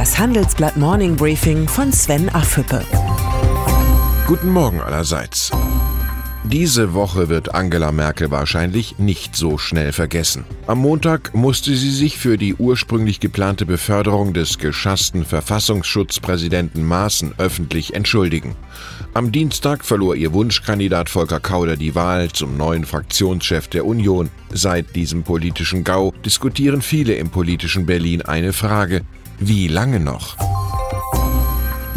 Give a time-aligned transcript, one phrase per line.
[0.00, 2.82] Das Handelsblatt Morning Briefing von Sven Affüppe.
[4.26, 5.50] Guten Morgen allerseits.
[6.44, 10.46] Diese Woche wird Angela Merkel wahrscheinlich nicht so schnell vergessen.
[10.66, 17.92] Am Montag musste sie sich für die ursprünglich geplante Beförderung des geschassten Verfassungsschutzpräsidenten Maaßen öffentlich
[17.92, 18.56] entschuldigen.
[19.12, 24.30] Am Dienstag verlor ihr Wunschkandidat Volker Kauder die Wahl zum neuen Fraktionschef der Union.
[24.50, 29.02] Seit diesem politischen Gau diskutieren viele im politischen Berlin eine Frage.
[29.42, 30.36] Wie lange noch?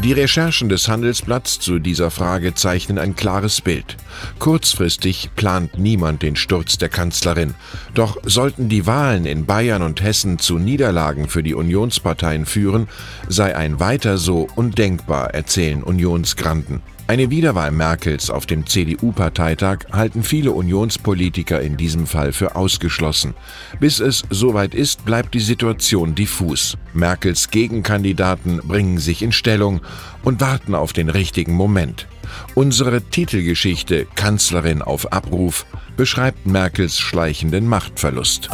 [0.01, 3.97] Die Recherchen des Handelsblatts zu dieser Frage zeichnen ein klares Bild.
[4.39, 7.53] Kurzfristig plant niemand den Sturz der Kanzlerin.
[7.93, 12.87] Doch sollten die Wahlen in Bayern und Hessen zu Niederlagen für die Unionsparteien führen,
[13.27, 16.81] sei ein weiter so undenkbar, erzählen Unionsgranten.
[17.05, 23.33] Eine Wiederwahl Merkels auf dem CDU-Parteitag halten viele Unionspolitiker in diesem Fall für ausgeschlossen.
[23.79, 26.77] Bis es soweit ist, bleibt die Situation diffus.
[26.93, 29.81] Merkels Gegenkandidaten bringen sich in Stellung
[30.23, 32.07] und warten auf den richtigen Moment.
[32.55, 35.65] Unsere Titelgeschichte Kanzlerin auf Abruf
[35.97, 38.49] beschreibt Merkels schleichenden Machtverlust.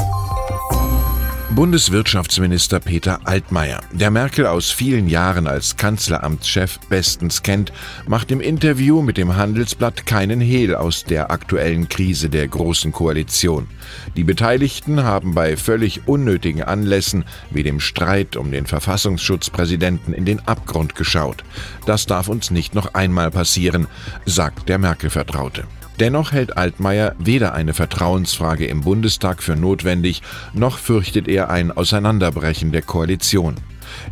[1.55, 7.73] Bundeswirtschaftsminister Peter Altmaier, der Merkel aus vielen Jahren als Kanzleramtschef bestens kennt,
[8.08, 13.67] macht im Interview mit dem Handelsblatt keinen Hehl aus der aktuellen Krise der Großen Koalition.
[14.16, 20.47] Die Beteiligten haben bei völlig unnötigen Anlässen wie dem Streit um den Verfassungsschutzpräsidenten in den
[20.47, 21.44] Abgrund geschaut.
[21.88, 23.88] Das darf uns nicht noch einmal passieren,
[24.25, 25.66] sagt der Merkel-Vertraute.
[26.00, 30.22] Dennoch hält Altmaier weder eine Vertrauensfrage im Bundestag für notwendig,
[30.53, 33.56] noch fürchtet er ein Auseinanderbrechen der Koalition.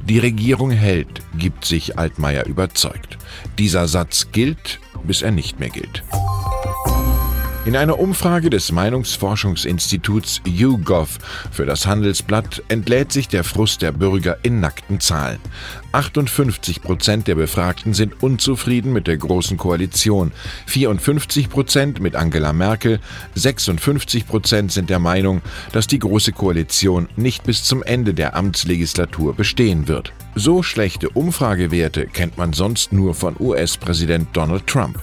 [0.03, 3.17] Die Regierung hält, gibt sich Altmaier überzeugt.
[3.57, 6.03] Dieser Satz gilt, bis er nicht mehr gilt.
[7.67, 11.17] In einer Umfrage des Meinungsforschungsinstituts YouGov
[11.51, 15.39] für das Handelsblatt entlädt sich der Frust der Bürger in nackten Zahlen.
[15.91, 20.31] 58 Prozent der Befragten sind unzufrieden mit der Großen Koalition,
[20.67, 23.01] 54 Prozent mit Angela Merkel,
[23.35, 25.41] 56 Prozent sind der Meinung,
[25.73, 30.13] dass die Große Koalition nicht bis zum Ende der Amtslegislatur bestehen wird.
[30.35, 34.97] So schlechte Umfragewerte kennt man sonst nur von US-Präsident Donald Trump.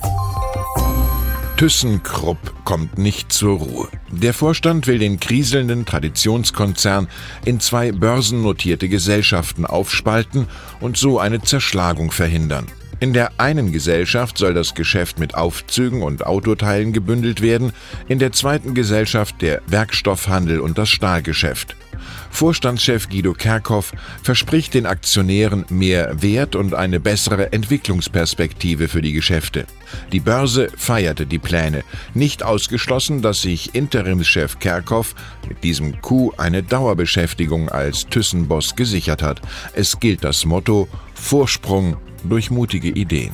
[1.57, 3.89] ThyssenKrupp kommt nicht zur Ruhe.
[4.11, 7.07] Der Vorstand will den kriselnden Traditionskonzern
[7.45, 10.49] in zwei börsennotierte Gesellschaften aufspalten
[10.81, 12.67] und so eine Zerschlagung verhindern.
[12.99, 17.73] In der einen Gesellschaft soll das Geschäft mit Aufzügen und Autoteilen gebündelt werden,
[18.09, 21.77] in der zweiten Gesellschaft der Werkstoffhandel und das Stahlgeschäft.
[22.35, 29.67] Vorstandschef Guido Kerkhoff verspricht den Aktionären mehr Wert und eine bessere Entwicklungsperspektive für die Geschäfte.
[30.13, 31.85] Die Börse feierte die Pläne.
[32.13, 35.15] Nicht ausgeschlossen, dass sich Interimschef Kerkhoff
[35.49, 39.41] mit diesem Coup eine Dauerbeschäftigung als Thyssen-Boss gesichert hat.
[39.73, 43.33] Es gilt das Motto Vorsprung durch mutige Ideen.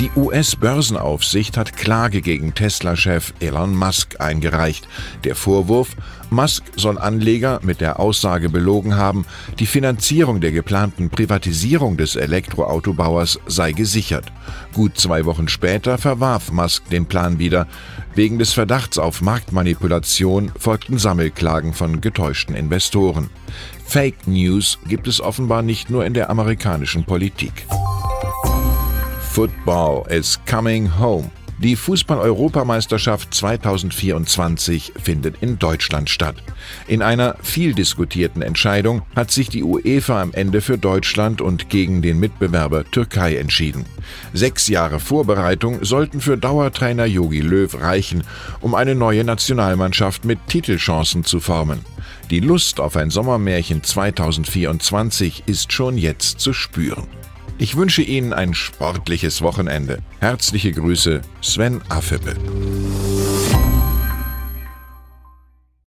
[0.00, 4.88] Die US-Börsenaufsicht hat Klage gegen Tesla-Chef Elon Musk eingereicht.
[5.24, 5.94] Der Vorwurf,
[6.30, 9.26] Musk soll Anleger mit der Aussage belogen haben,
[9.58, 14.24] die Finanzierung der geplanten Privatisierung des Elektroautobauers sei gesichert.
[14.72, 17.66] Gut zwei Wochen später verwarf Musk den Plan wieder.
[18.14, 23.28] Wegen des Verdachts auf Marktmanipulation folgten Sammelklagen von getäuschten Investoren.
[23.84, 27.66] Fake News gibt es offenbar nicht nur in der amerikanischen Politik.
[29.32, 31.30] Football is coming home.
[31.58, 36.34] Die Fußball-Europameisterschaft 2024 findet in Deutschland statt.
[36.88, 42.02] In einer viel diskutierten Entscheidung hat sich die UEFA am Ende für Deutschland und gegen
[42.02, 43.84] den Mitbewerber Türkei entschieden.
[44.32, 48.24] Sechs Jahre Vorbereitung sollten für Dauertrainer Jogi Löw reichen,
[48.60, 51.84] um eine neue Nationalmannschaft mit Titelchancen zu formen.
[52.30, 57.19] Die Lust auf ein Sommermärchen 2024 ist schon jetzt zu spüren.
[57.60, 59.98] Ich wünsche Ihnen ein sportliches Wochenende.
[60.18, 62.34] Herzliche Grüße, Sven Affippe.